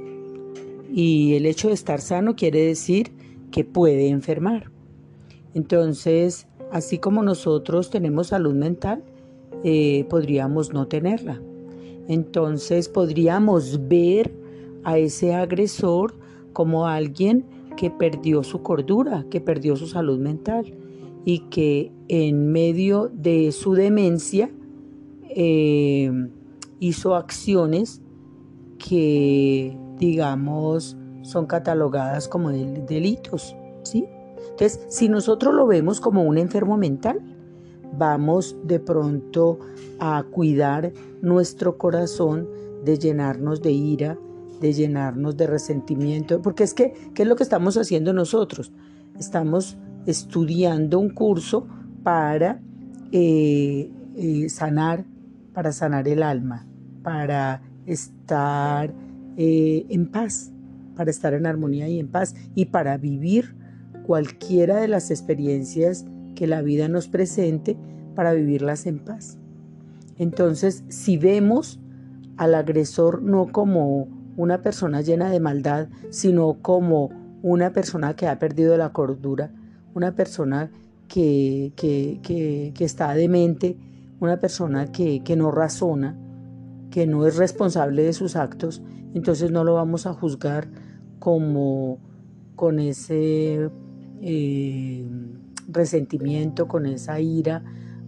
y 0.91 1.35
el 1.35 1.45
hecho 1.45 1.69
de 1.69 1.75
estar 1.75 2.01
sano 2.01 2.35
quiere 2.35 2.65
decir 2.65 3.11
que 3.51 3.63
puede 3.63 4.09
enfermar. 4.09 4.71
Entonces, 5.53 6.47
así 6.71 6.97
como 6.97 7.23
nosotros 7.23 7.89
tenemos 7.89 8.27
salud 8.27 8.53
mental, 8.53 9.03
eh, 9.63 10.05
podríamos 10.09 10.73
no 10.73 10.88
tenerla. 10.88 11.41
Entonces 12.07 12.89
podríamos 12.89 13.88
ver 13.88 14.33
a 14.83 14.97
ese 14.97 15.33
agresor 15.33 16.15
como 16.53 16.88
alguien 16.88 17.45
que 17.77 17.91
perdió 17.91 18.43
su 18.43 18.61
cordura, 18.61 19.25
que 19.29 19.41
perdió 19.41 19.75
su 19.75 19.88
salud 19.88 20.19
mental 20.19 20.73
y 21.25 21.39
que 21.49 21.91
en 22.07 22.51
medio 22.51 23.09
de 23.13 23.51
su 23.51 23.73
demencia 23.73 24.49
eh, 25.29 26.11
hizo 26.79 27.15
acciones 27.15 28.01
que, 28.77 29.77
digamos, 29.99 30.97
son 31.21 31.45
catalogadas 31.45 32.27
como 32.27 32.49
delitos, 32.49 33.55
¿sí? 33.83 34.05
Entonces, 34.51 34.81
si 34.89 35.10
nosotros 35.10 35.53
lo 35.53 35.67
vemos 35.67 36.00
como 36.00 36.24
un 36.24 36.38
enfermo 36.38 36.77
mental, 36.77 37.22
vamos 37.98 38.55
de 38.63 38.79
pronto 38.79 39.60
a 40.00 40.24
cuidar 40.31 40.91
nuestro 41.22 41.77
corazón 41.77 42.48
de 42.84 42.98
llenarnos 42.98 43.62
de 43.62 43.72
ira, 43.72 44.17
de 44.62 44.74
llenarnos 44.74 45.38
de 45.38 45.48
resentimiento, 45.48 46.41
porque 46.41 46.63
es 46.63 46.74
que, 46.74 46.93
¿qué 47.13 47.24
es 47.24 47.27
lo 47.27 47.36
que 47.36 47.43
estamos 47.43 47.77
haciendo 47.77 48.13
nosotros? 48.13 48.72
Estamos 49.17 49.77
estudiando 50.05 51.00
un 51.00 51.10
curso 51.10 51.67
para 52.03 52.62
eh, 53.12 53.91
eh, 54.15 54.50
sanar, 54.50 55.05
para 55.53 55.72
sanar 55.72 56.08
el 56.08 56.24
alma, 56.24 56.67
para 57.03 57.62
estar 57.86 58.93
eh, 59.38 59.86
en 59.89 60.08
paz, 60.12 60.51
para 60.96 61.12
estar 61.12 61.34
en 61.34 61.46
armonía 61.46 61.88
y 61.88 62.00
en 62.00 62.08
paz 62.10 62.36
y 62.55 62.65
para 62.65 62.98
vivir 62.98 63.55
cualquiera 64.09 64.77
de 64.77 64.87
las 64.87 65.11
experiencias 65.11 66.03
que 66.33 66.47
la 66.47 66.63
vida 66.63 66.87
nos 66.87 67.07
presente, 67.07 67.77
para 68.15 68.33
vivirlas 68.33 68.87
en 68.87 68.97
paz. 68.97 69.37
Entonces, 70.17 70.83
si 70.87 71.15
vemos 71.17 71.79
al 72.35 72.55
agresor 72.55 73.21
no 73.21 73.51
como 73.51 74.07
una 74.35 74.63
persona 74.63 75.01
llena 75.01 75.29
de 75.29 75.39
maldad, 75.39 75.89
sino 76.09 76.55
como 76.59 77.11
una 77.43 77.71
persona 77.71 78.15
que 78.15 78.27
ha 78.27 78.39
perdido 78.39 78.75
la 78.77 78.93
cordura, 78.93 79.51
una 79.93 80.15
persona 80.15 80.71
que, 81.07 81.71
que, 81.75 82.73
está 82.79 83.13
demente, 83.13 83.77
una 84.19 84.39
persona 84.39 84.91
que, 84.91 85.21
no 85.37 85.51
razona, 85.51 86.17
que 86.89 87.05
no 87.05 87.27
es 87.27 87.37
responsable 87.37 88.01
de 88.01 88.13
sus 88.13 88.35
actos, 88.35 88.81
entonces 89.13 89.51
no 89.51 89.63
lo 89.63 89.75
vamos 89.75 90.07
a 90.07 90.13
juzgar 90.13 90.67
como 91.19 91.99
con 92.55 92.79
ese 92.79 93.69
eh, 94.21 95.05
resentimiento, 95.67 96.67
con 96.67 96.85
esa 96.85 97.19
ira, 97.19 97.63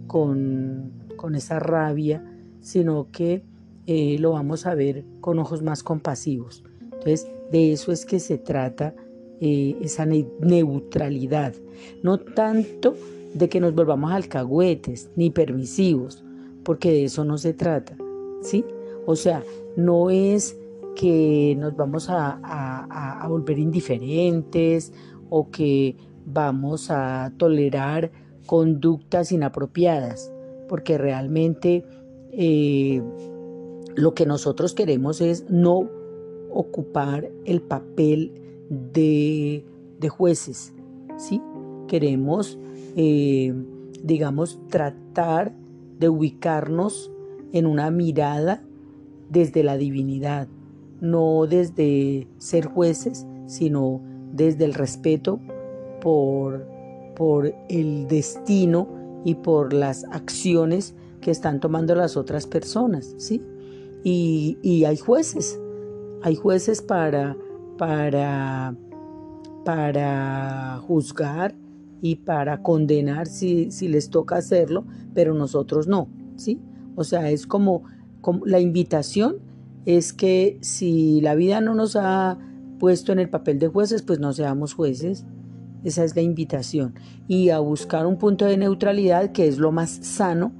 con, 0.06 0.92
con 1.16 1.34
esa 1.34 1.58
rabia, 1.58 2.24
sino 2.60 3.08
que 3.10 3.44
eh, 3.86 4.16
lo 4.18 4.32
vamos 4.32 4.66
a 4.66 4.74
ver 4.74 5.04
con 5.20 5.38
ojos 5.38 5.62
más 5.62 5.82
compasivos. 5.82 6.64
Entonces, 6.82 7.26
de 7.50 7.72
eso 7.72 7.92
es 7.92 8.06
que 8.06 8.20
se 8.20 8.38
trata 8.38 8.94
eh, 9.40 9.76
esa 9.80 10.06
neutralidad. 10.06 11.54
No 12.02 12.18
tanto 12.18 12.94
de 13.34 13.48
que 13.48 13.60
nos 13.60 13.74
volvamos 13.74 14.12
alcahuetes 14.12 15.10
ni 15.16 15.30
permisivos, 15.30 16.24
porque 16.62 16.92
de 16.92 17.04
eso 17.04 17.24
no 17.24 17.38
se 17.38 17.54
trata. 17.54 17.96
¿Sí? 18.42 18.64
O 19.06 19.16
sea, 19.16 19.42
no 19.76 20.10
es 20.10 20.56
que 20.94 21.56
nos 21.58 21.74
vamos 21.74 22.10
a, 22.10 22.38
a 23.22 23.26
volver 23.28 23.58
indiferentes 23.58 24.92
o 25.34 25.50
que 25.50 25.96
vamos 26.26 26.90
a 26.90 27.32
tolerar 27.38 28.12
conductas 28.44 29.32
inapropiadas, 29.32 30.30
porque 30.68 30.98
realmente 30.98 31.86
eh, 32.32 33.02
lo 33.96 34.12
que 34.12 34.26
nosotros 34.26 34.74
queremos 34.74 35.22
es 35.22 35.48
no 35.48 35.88
ocupar 36.50 37.30
el 37.46 37.62
papel 37.62 38.34
de, 38.68 39.64
jueces, 40.10 40.74
¿sí? 41.16 41.40
Queremos, 41.88 42.58
eh, 42.96 43.54
digamos, 44.02 44.60
tratar 44.68 45.54
de 45.98 46.10
ubicarnos 46.10 47.10
en 47.52 47.64
una 47.64 47.90
mirada 47.90 48.62
desde 49.30 49.62
la 49.62 49.78
divinidad, 49.78 50.46
no 51.00 51.46
desde 51.46 52.28
ser 52.36 52.66
jueces, 52.66 53.26
sino 53.46 54.11
desde 54.32 54.64
el 54.64 54.74
respeto 54.74 55.40
por, 56.00 56.66
por 57.14 57.54
el 57.68 58.08
destino 58.08 58.88
y 59.24 59.36
por 59.36 59.72
las 59.72 60.04
acciones 60.04 60.94
que 61.20 61.30
están 61.30 61.60
tomando 61.60 61.94
las 61.94 62.16
otras 62.16 62.46
personas, 62.46 63.14
¿sí? 63.18 63.40
Y, 64.04 64.84
hay 64.84 64.96
jueces, 64.96 65.60
hay 66.22 66.34
jueces 66.34 66.82
para, 66.82 67.36
para, 67.78 68.74
para 69.64 70.80
juzgar 70.84 71.54
y 72.00 72.16
para 72.16 72.62
condenar 72.62 73.28
si, 73.28 73.70
si, 73.70 73.86
les 73.86 74.10
toca 74.10 74.36
hacerlo, 74.36 74.84
pero 75.14 75.34
nosotros 75.34 75.86
no, 75.86 76.08
¿sí? 76.34 76.60
O 76.96 77.04
sea, 77.04 77.30
es 77.30 77.46
como, 77.46 77.84
como 78.20 78.44
la 78.44 78.58
invitación 78.58 79.36
es 79.86 80.12
que 80.12 80.58
si 80.60 81.20
la 81.20 81.36
vida 81.36 81.60
no 81.60 81.74
nos 81.76 81.94
ha 81.94 82.38
puesto 82.82 83.12
en 83.12 83.20
el 83.20 83.30
papel 83.30 83.60
de 83.60 83.68
jueces, 83.68 84.02
pues 84.02 84.18
no 84.18 84.32
seamos 84.32 84.74
jueces. 84.74 85.24
Esa 85.84 86.02
es 86.02 86.16
la 86.16 86.22
invitación. 86.22 86.94
Y 87.28 87.50
a 87.50 87.60
buscar 87.60 88.06
un 88.06 88.18
punto 88.18 88.44
de 88.44 88.56
neutralidad 88.56 89.30
que 89.30 89.46
es 89.46 89.58
lo 89.58 89.70
más 89.70 90.00
sano 90.02 90.50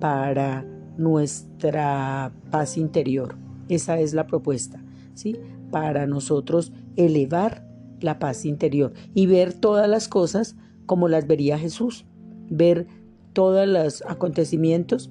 para 0.00 0.66
nuestra 0.96 2.32
paz 2.50 2.76
interior. 2.76 3.36
Esa 3.68 4.00
es 4.00 4.14
la 4.14 4.26
propuesta, 4.26 4.82
¿sí? 5.14 5.36
Para 5.70 6.08
nosotros 6.08 6.72
elevar 6.96 7.64
la 8.00 8.18
paz 8.18 8.46
interior 8.46 8.92
y 9.14 9.26
ver 9.26 9.52
todas 9.52 9.88
las 9.88 10.08
cosas 10.08 10.56
como 10.86 11.06
las 11.06 11.28
vería 11.28 11.56
Jesús, 11.56 12.04
ver 12.48 12.88
todos 13.32 13.68
los 13.68 14.02
acontecimientos 14.08 15.08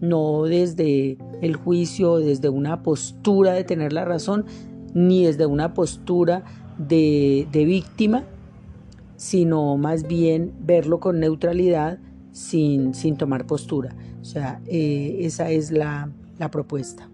no 0.00 0.42
desde 0.42 1.16
el 1.42 1.54
juicio, 1.54 2.16
desde 2.16 2.48
una 2.48 2.82
postura 2.82 3.52
de 3.52 3.62
tener 3.62 3.92
la 3.92 4.04
razón, 4.04 4.46
ni 4.94 5.24
desde 5.24 5.46
una 5.46 5.74
postura 5.74 6.44
de, 6.78 7.46
víctima, 7.52 8.24
sino 9.16 9.76
más 9.76 10.06
bien 10.06 10.52
verlo 10.60 11.00
con 11.00 11.20
neutralidad 11.20 11.98
sin, 12.32 12.94
sin 12.94 13.16
tomar 13.16 13.46
postura. 13.46 13.94
O 14.20 14.24
sea, 14.24 14.60
eh, 14.66 15.18
esa 15.20 15.50
es 15.50 15.70
la, 15.70 16.10
la 16.38 16.50
propuesta. 16.50 17.08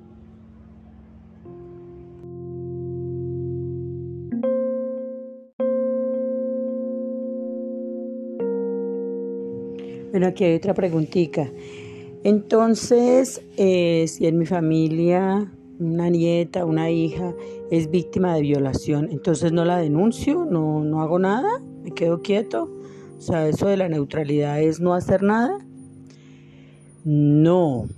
Bueno, 10.10 10.26
aquí 10.26 10.44
hay 10.44 10.56
otra 10.56 10.74
preguntita. 10.74 11.48
Entonces, 12.24 13.42
eh, 13.56 14.06
si 14.08 14.26
en 14.26 14.38
mi 14.38 14.46
familia 14.46 15.52
una 15.78 16.10
nieta, 16.10 16.64
una 16.64 16.90
hija 16.90 17.34
es 17.70 17.90
víctima 17.90 18.34
de 18.34 18.42
violación, 18.42 19.08
entonces 19.10 19.52
no 19.52 19.64
la 19.64 19.78
denuncio, 19.78 20.44
no, 20.44 20.82
no 20.84 21.02
hago 21.02 21.18
nada, 21.18 21.60
me 21.82 21.92
quedo 21.92 22.22
quieto. 22.22 22.68
O 23.16 23.20
sea, 23.20 23.48
eso 23.48 23.66
de 23.66 23.76
la 23.76 23.88
neutralidad 23.88 24.60
es 24.62 24.80
no 24.80 24.94
hacer 24.94 25.22
nada. 25.22 25.58
No, 27.04 27.88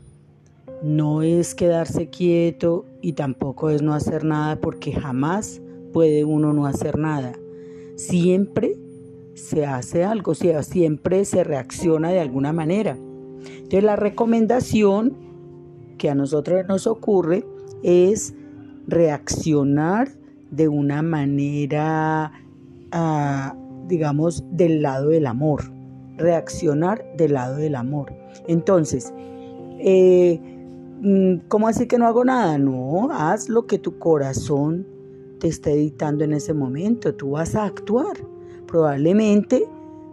no 0.82 1.22
es 1.22 1.54
quedarse 1.54 2.08
quieto 2.08 2.86
y 3.02 3.12
tampoco 3.12 3.70
es 3.70 3.82
no 3.82 3.92
hacer 3.92 4.24
nada 4.24 4.60
porque 4.60 4.92
jamás 4.92 5.60
puede 5.92 6.24
uno 6.24 6.52
no 6.52 6.66
hacer 6.66 6.98
nada. 6.98 7.32
Siempre 7.96 8.76
se 9.34 9.66
hace 9.66 10.04
algo, 10.04 10.32
o 10.32 10.34
sea, 10.34 10.62
siempre 10.62 11.24
se 11.24 11.44
reacciona 11.44 12.10
de 12.10 12.20
alguna 12.20 12.52
manera. 12.52 12.96
Entonces 13.46 13.84
la 13.84 13.96
recomendación 13.96 15.16
que 15.98 16.08
a 16.08 16.14
nosotros 16.14 16.66
nos 16.66 16.86
ocurre 16.86 17.44
es 17.82 18.34
reaccionar 18.86 20.08
de 20.50 20.68
una 20.68 21.02
manera, 21.02 22.32
ah, 22.92 23.56
digamos, 23.86 24.44
del 24.50 24.82
lado 24.82 25.08
del 25.10 25.26
amor. 25.26 25.62
Reaccionar 26.16 27.04
del 27.16 27.34
lado 27.34 27.56
del 27.56 27.76
amor. 27.76 28.12
Entonces, 28.46 29.12
eh, 29.78 30.40
mm, 31.00 31.48
¿cómo 31.48 31.68
así 31.68 31.86
que 31.86 31.98
no 31.98 32.06
hago 32.06 32.24
nada? 32.24 32.58
No, 32.58 33.08
haz 33.10 33.48
lo 33.48 33.66
que 33.66 33.78
tu 33.78 33.98
corazón 33.98 34.86
te 35.38 35.48
esté 35.48 35.74
dictando 35.74 36.24
en 36.24 36.32
ese 36.32 36.52
momento. 36.52 37.14
Tú 37.14 37.30
vas 37.30 37.54
a 37.54 37.64
actuar. 37.64 38.16
Probablemente, 38.66 39.66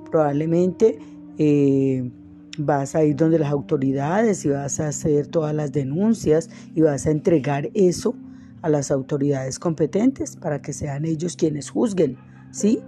probablemente 0.10 0.98
eh, 1.38 2.10
vas 2.58 2.96
a 2.96 3.04
ir 3.04 3.16
donde 3.16 3.40
las 3.40 3.52
autoridades 3.52 4.46
y 4.46 4.50
vas 4.50 4.80
a 4.80 4.90
hacer 4.90 5.28
todas 5.28 5.54
las 5.54 5.72
denuncias 5.72 6.50
y 6.76 6.82
vas 6.82 7.06
a 7.06 7.12
entregar 7.12 7.70
eso 7.74 8.16
a 8.62 8.70
las 8.70 8.92
autoridades 8.92 9.60
competentes 9.60 10.36
para 10.36 10.62
que 10.62 10.74
sean 10.74 11.06
ellos 11.06 11.36
quienes 11.36 11.70
juzguen, 11.70 12.18
¿sí? 12.52 12.80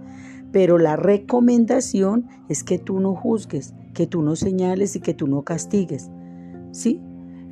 Pero 0.52 0.78
la 0.78 0.96
recomendación 0.96 2.28
es 2.48 2.64
que 2.64 2.78
tú 2.78 3.00
no 3.00 3.14
juzgues, 3.14 3.74
que 3.94 4.06
tú 4.06 4.22
no 4.22 4.36
señales 4.36 4.96
y 4.96 5.00
que 5.00 5.14
tú 5.14 5.26
no 5.26 5.42
castigues, 5.42 6.10
¿sí? 6.72 7.00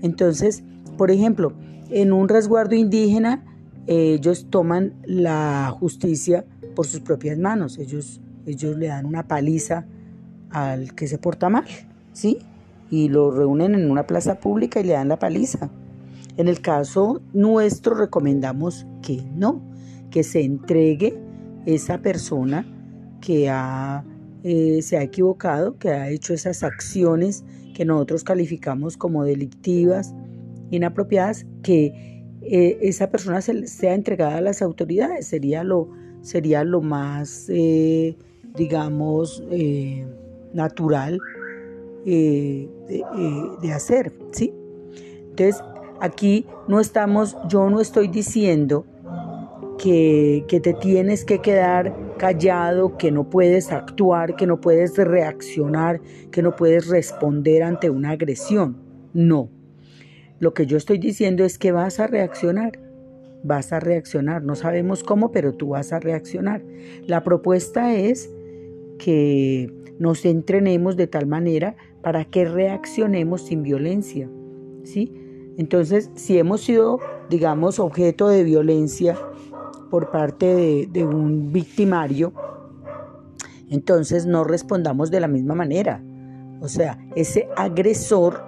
Entonces, 0.02 0.64
por 0.96 1.10
ejemplo, 1.10 1.52
en 1.90 2.12
un 2.12 2.28
resguardo 2.28 2.74
indígena, 2.74 3.44
ellos 3.86 4.48
toman 4.50 4.94
la 5.04 5.74
justicia 5.78 6.44
por 6.74 6.86
sus 6.86 7.00
propias 7.00 7.38
manos, 7.38 7.78
ellos, 7.78 8.20
ellos 8.46 8.76
le 8.76 8.88
dan 8.88 9.06
una 9.06 9.26
paliza 9.26 9.86
al 10.50 10.94
que 10.94 11.06
se 11.06 11.18
porta 11.18 11.48
mal. 11.48 11.64
¿Sí? 12.18 12.38
Y 12.90 13.08
lo 13.08 13.30
reúnen 13.30 13.74
en 13.74 13.90
una 13.90 14.06
plaza 14.06 14.40
pública 14.40 14.80
y 14.80 14.84
le 14.84 14.94
dan 14.94 15.08
la 15.08 15.18
paliza. 15.18 15.70
En 16.36 16.48
el 16.48 16.60
caso 16.60 17.20
nuestro 17.32 17.94
recomendamos 17.94 18.86
que 19.02 19.22
no, 19.36 19.62
que 20.10 20.24
se 20.24 20.40
entregue 20.40 21.16
esa 21.64 21.98
persona 21.98 22.66
que 23.20 23.48
ha, 23.48 24.04
eh, 24.42 24.80
se 24.82 24.96
ha 24.96 25.02
equivocado, 25.02 25.78
que 25.78 25.90
ha 25.90 26.10
hecho 26.10 26.34
esas 26.34 26.64
acciones 26.64 27.44
que 27.74 27.84
nosotros 27.84 28.24
calificamos 28.24 28.96
como 28.96 29.22
delictivas, 29.24 30.12
inapropiadas, 30.70 31.46
que 31.62 32.24
eh, 32.42 32.78
esa 32.80 33.10
persona 33.10 33.40
sea 33.40 33.94
entregada 33.94 34.38
a 34.38 34.40
las 34.40 34.60
autoridades. 34.60 35.26
Sería 35.26 35.62
lo, 35.62 35.88
sería 36.22 36.64
lo 36.64 36.80
más, 36.80 37.46
eh, 37.48 38.16
digamos, 38.56 39.42
natural 40.52 41.20
eh, 42.06 42.68
eh, 42.88 43.02
de, 43.60 43.72
hacer, 43.72 44.12
¿sí? 44.32 44.52
Entonces, 45.30 45.62
aquí 46.00 46.46
no 46.66 46.80
estamos, 46.80 47.36
yo 47.48 47.68
no 47.70 47.80
estoy 47.80 48.08
diciendo 48.08 48.86
que, 49.78 50.44
que, 50.48 50.60
te 50.60 50.74
tienes 50.74 51.24
que 51.24 51.40
quedar 51.40 51.94
callado, 52.18 52.96
que 52.96 53.10
no 53.10 53.30
puedes 53.30 53.70
actuar, 53.70 54.36
que 54.36 54.46
no 54.46 54.60
puedes 54.60 54.96
reaccionar, 54.96 56.00
que 56.30 56.42
no 56.42 56.56
puedes 56.56 56.88
responder 56.88 57.62
ante 57.62 57.90
una 57.90 58.10
agresión. 58.10 58.76
No. 59.12 59.48
Lo 60.40 60.54
que 60.54 60.66
yo 60.66 60.76
estoy 60.76 60.98
diciendo 60.98 61.44
es 61.44 61.58
que 61.58 61.72
vas 61.72 62.00
a 62.00 62.06
reaccionar. 62.06 62.78
Vas 63.42 63.72
a 63.72 63.80
reaccionar. 63.80 64.42
No 64.42 64.54
sabemos 64.54 65.02
cómo, 65.02 65.32
pero 65.32 65.54
tú 65.54 65.70
vas 65.70 65.92
a 65.92 66.00
reaccionar. 66.00 66.62
La 67.06 67.24
propuesta 67.24 67.94
es 67.94 68.30
que 68.98 69.72
nos 69.98 70.24
entrenemos 70.24 70.96
de 70.96 71.06
tal 71.06 71.26
manera 71.26 71.76
para 72.02 72.24
que 72.24 72.44
reaccionemos 72.44 73.42
sin 73.42 73.62
violencia. 73.62 74.30
¿sí? 74.84 75.12
Entonces, 75.56 76.10
si 76.14 76.38
hemos 76.38 76.60
sido, 76.60 77.00
digamos, 77.30 77.78
objeto 77.78 78.28
de 78.28 78.44
violencia 78.44 79.18
por 79.90 80.10
parte 80.10 80.86
de, 80.90 81.04
un 81.04 81.52
victimario, 81.52 82.32
entonces 83.70 84.26
no 84.26 84.44
respondamos 84.44 85.10
de 85.10 85.20
la 85.20 85.28
misma 85.28 85.54
manera. 85.54 86.02
O 86.60 86.68
sea, 86.68 86.98
ese 87.16 87.48
agresor 87.56 88.42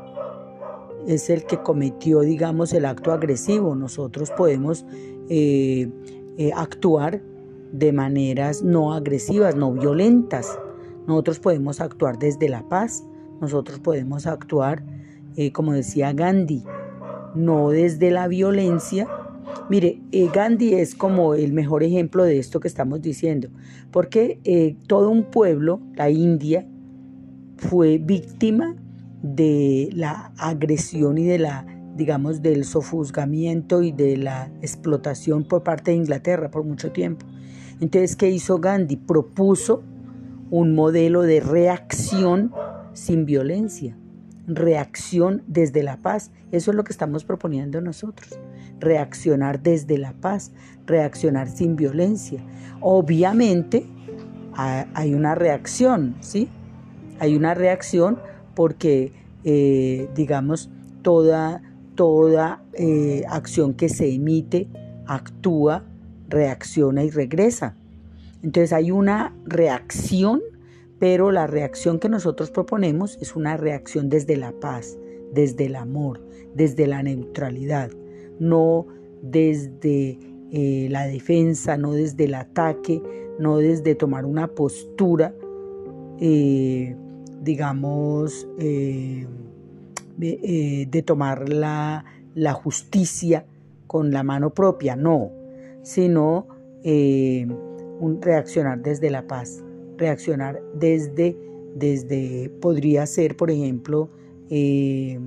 es 1.07 1.31
el 1.31 1.45
que 1.45 1.59
cometió, 1.59 2.21
digamos, 2.21 2.73
el 2.73 2.85
acto 2.85 3.13
agresivo. 3.13 3.75
Nosotros 3.75 4.31
podemos 4.31 4.85
eh, 5.29 5.91
eh, 6.39 6.53
actuar 6.55 7.23
de 7.73 7.93
maneras 7.93 8.63
no 8.63 8.93
agresivas, 8.95 9.57
no 9.57 9.73
violentas. 9.73 10.59
Nosotros 11.07 11.39
podemos 11.39 11.81
actuar 11.81 12.19
desde 12.19 12.49
la 12.49 12.69
paz, 12.69 13.05
nosotros 13.41 13.81
podemos 13.81 14.27
actuar, 14.27 14.85
eh, 15.37 15.53
como 15.53 15.73
decía 15.73 16.13
Gandhi, 16.13 16.65
no 17.35 17.71
desde 17.71 18.11
la 18.11 18.29
violencia. 18.29 19.09
Mire, 19.69 20.01
eh, 20.13 20.29
Gandhi 20.33 20.75
es 20.75 20.95
como 20.95 21.35
el 21.35 21.53
mejor 21.53 21.83
ejemplo 21.83 22.25
de 22.25 22.39
esto 22.39 22.61
que 22.61 22.69
estamos 22.69 23.01
diciendo, 23.01 23.49
porque 23.91 24.41
eh, 24.45 24.77
todo 24.87 25.11
un 25.11 25.25
pueblo, 25.25 25.81
la 25.95 26.11
India, 26.11 26.67
fue 27.57 27.99
víctima 27.99 28.77
de 29.23 29.91
la 29.93 30.33
agresión 30.39 31.19
y 31.19 31.27
de 31.27 31.39
la, 31.39 31.67
digamos, 31.97 32.43
del 32.43 32.65
sofusgamiento 32.65 33.83
y 33.83 33.93
de 33.93 34.17
la 34.17 34.51
explotación 34.63 35.45
por 35.45 35.63
parte 35.63 35.91
de 35.91 35.99
Inglaterra 35.99 36.51
por 36.51 36.65
mucho 36.65 36.91
tiempo. 36.91 37.27
Entonces, 37.81 38.16
¿qué 38.16 38.31
hizo 38.31 38.59
Gandhi? 38.59 38.97
Propuso 38.97 39.83
un 40.51 40.75
modelo 40.75 41.23
de 41.23 41.40
reacción 41.40 42.53
sin 42.93 43.25
violencia, 43.25 43.97
reacción 44.47 45.43
desde 45.47 45.83
la 45.83 45.97
paz. 45.97 46.31
Eso 46.53 46.71
es 46.73 46.77
lo 46.77 46.85
que 46.85 46.93
estamos 46.93 47.25
proponiendo 47.25 47.81
nosotros. 47.81 48.38
Reaccionar 48.81 49.62
desde 49.62 49.99
la 49.99 50.12
paz, 50.12 50.53
reaccionar 50.87 51.49
sin 51.49 51.77
violencia. 51.77 52.43
Obviamente 52.81 53.87
hay 54.55 55.14
una 55.14 55.35
reacción, 55.35 56.16
¿sí? 56.21 56.49
Hay 57.19 57.37
una 57.37 57.55
reacción 57.55 58.19
porque, 58.55 59.12
eh, 59.45 60.09
digamos, 60.14 60.71
toda, 61.03 61.62
toda 61.95 62.62
eh, 62.75 63.23
acción 63.29 63.75
que 63.75 63.88
se 63.88 64.12
emite 64.12 64.69
actúa, 65.07 65.85
reacciona 66.31 67.05
y 67.05 67.11
regresa. 67.11 67.75
Entonces 68.43 68.73
hay 68.73 68.90
una 68.90 69.35
reacción 69.45 70.40
pero 71.01 71.33
la 71.33 71.47
reacción 71.47 71.99
que 71.99 72.11
nosotros 72.11 72.51
proponemos 72.51 73.19
es 73.23 73.35
una 73.35 73.57
reacción 73.57 74.11
desde 74.11 74.37
la 74.37 74.53
paz, 74.53 74.99
desde 75.33 75.64
el 75.64 75.77
amor, 75.77 76.21
desde 76.55 76.87
la 76.87 77.03
neutralidad, 77.03 77.90
no 78.38 78.87
desde 79.23 80.19
eh, 80.53 80.88
la 80.90 81.07
defensa, 81.07 81.79
no 81.79 81.95
desde 81.95 82.25
el 82.25 82.35
ataque, 82.35 83.03
no 83.38 83.57
desde 83.57 83.95
tomar 83.95 84.27
una 84.27 84.49
postura, 84.49 85.35
eh, 86.21 86.95
digamos, 87.40 88.47
eh, 88.59 89.27
de 90.19 91.03
tomar 91.07 91.49
la, 91.49 92.05
la, 92.35 92.53
justicia 92.53 93.47
con 93.87 94.11
la 94.11 94.23
mano 94.23 94.51
propia, 94.51 94.97
no, 94.97 95.31
sino 95.83 96.47
un 96.83 98.19
reaccionar 98.23 98.81
desde 98.83 99.11
la 99.11 99.27
paz 99.27 99.62
reaccionar 100.01 100.61
desde, 100.75 101.37
desde 101.77 102.51
podría 102.61 103.07
ser, 103.07 103.37
por 103.37 103.51
ejemplo, 103.51 104.11
eh, 104.49 105.21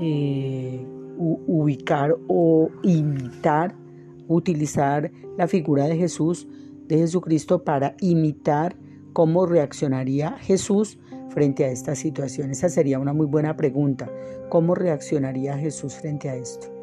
eh, 0.00 0.86
ubicar 1.18 2.16
o 2.28 2.70
imitar, 2.84 3.74
utilizar 4.28 5.10
la 5.36 5.48
figura 5.48 5.86
de 5.86 5.96
Jesús, 5.96 6.48
de 6.86 6.98
Jesucristo, 6.98 7.64
para 7.64 7.94
imitar 8.00 8.76
cómo 9.12 9.44
reaccionaría 9.44 10.38
Jesús 10.38 10.98
frente 11.28 11.64
a 11.64 11.70
esta 11.70 11.94
situación. 11.94 12.50
Esa 12.50 12.68
sería 12.68 12.98
una 12.98 13.12
muy 13.12 13.26
buena 13.26 13.56
pregunta. 13.56 14.10
¿Cómo 14.48 14.74
reaccionaría 14.74 15.58
Jesús 15.58 15.94
frente 15.96 16.30
a 16.30 16.36
esto? 16.36 16.77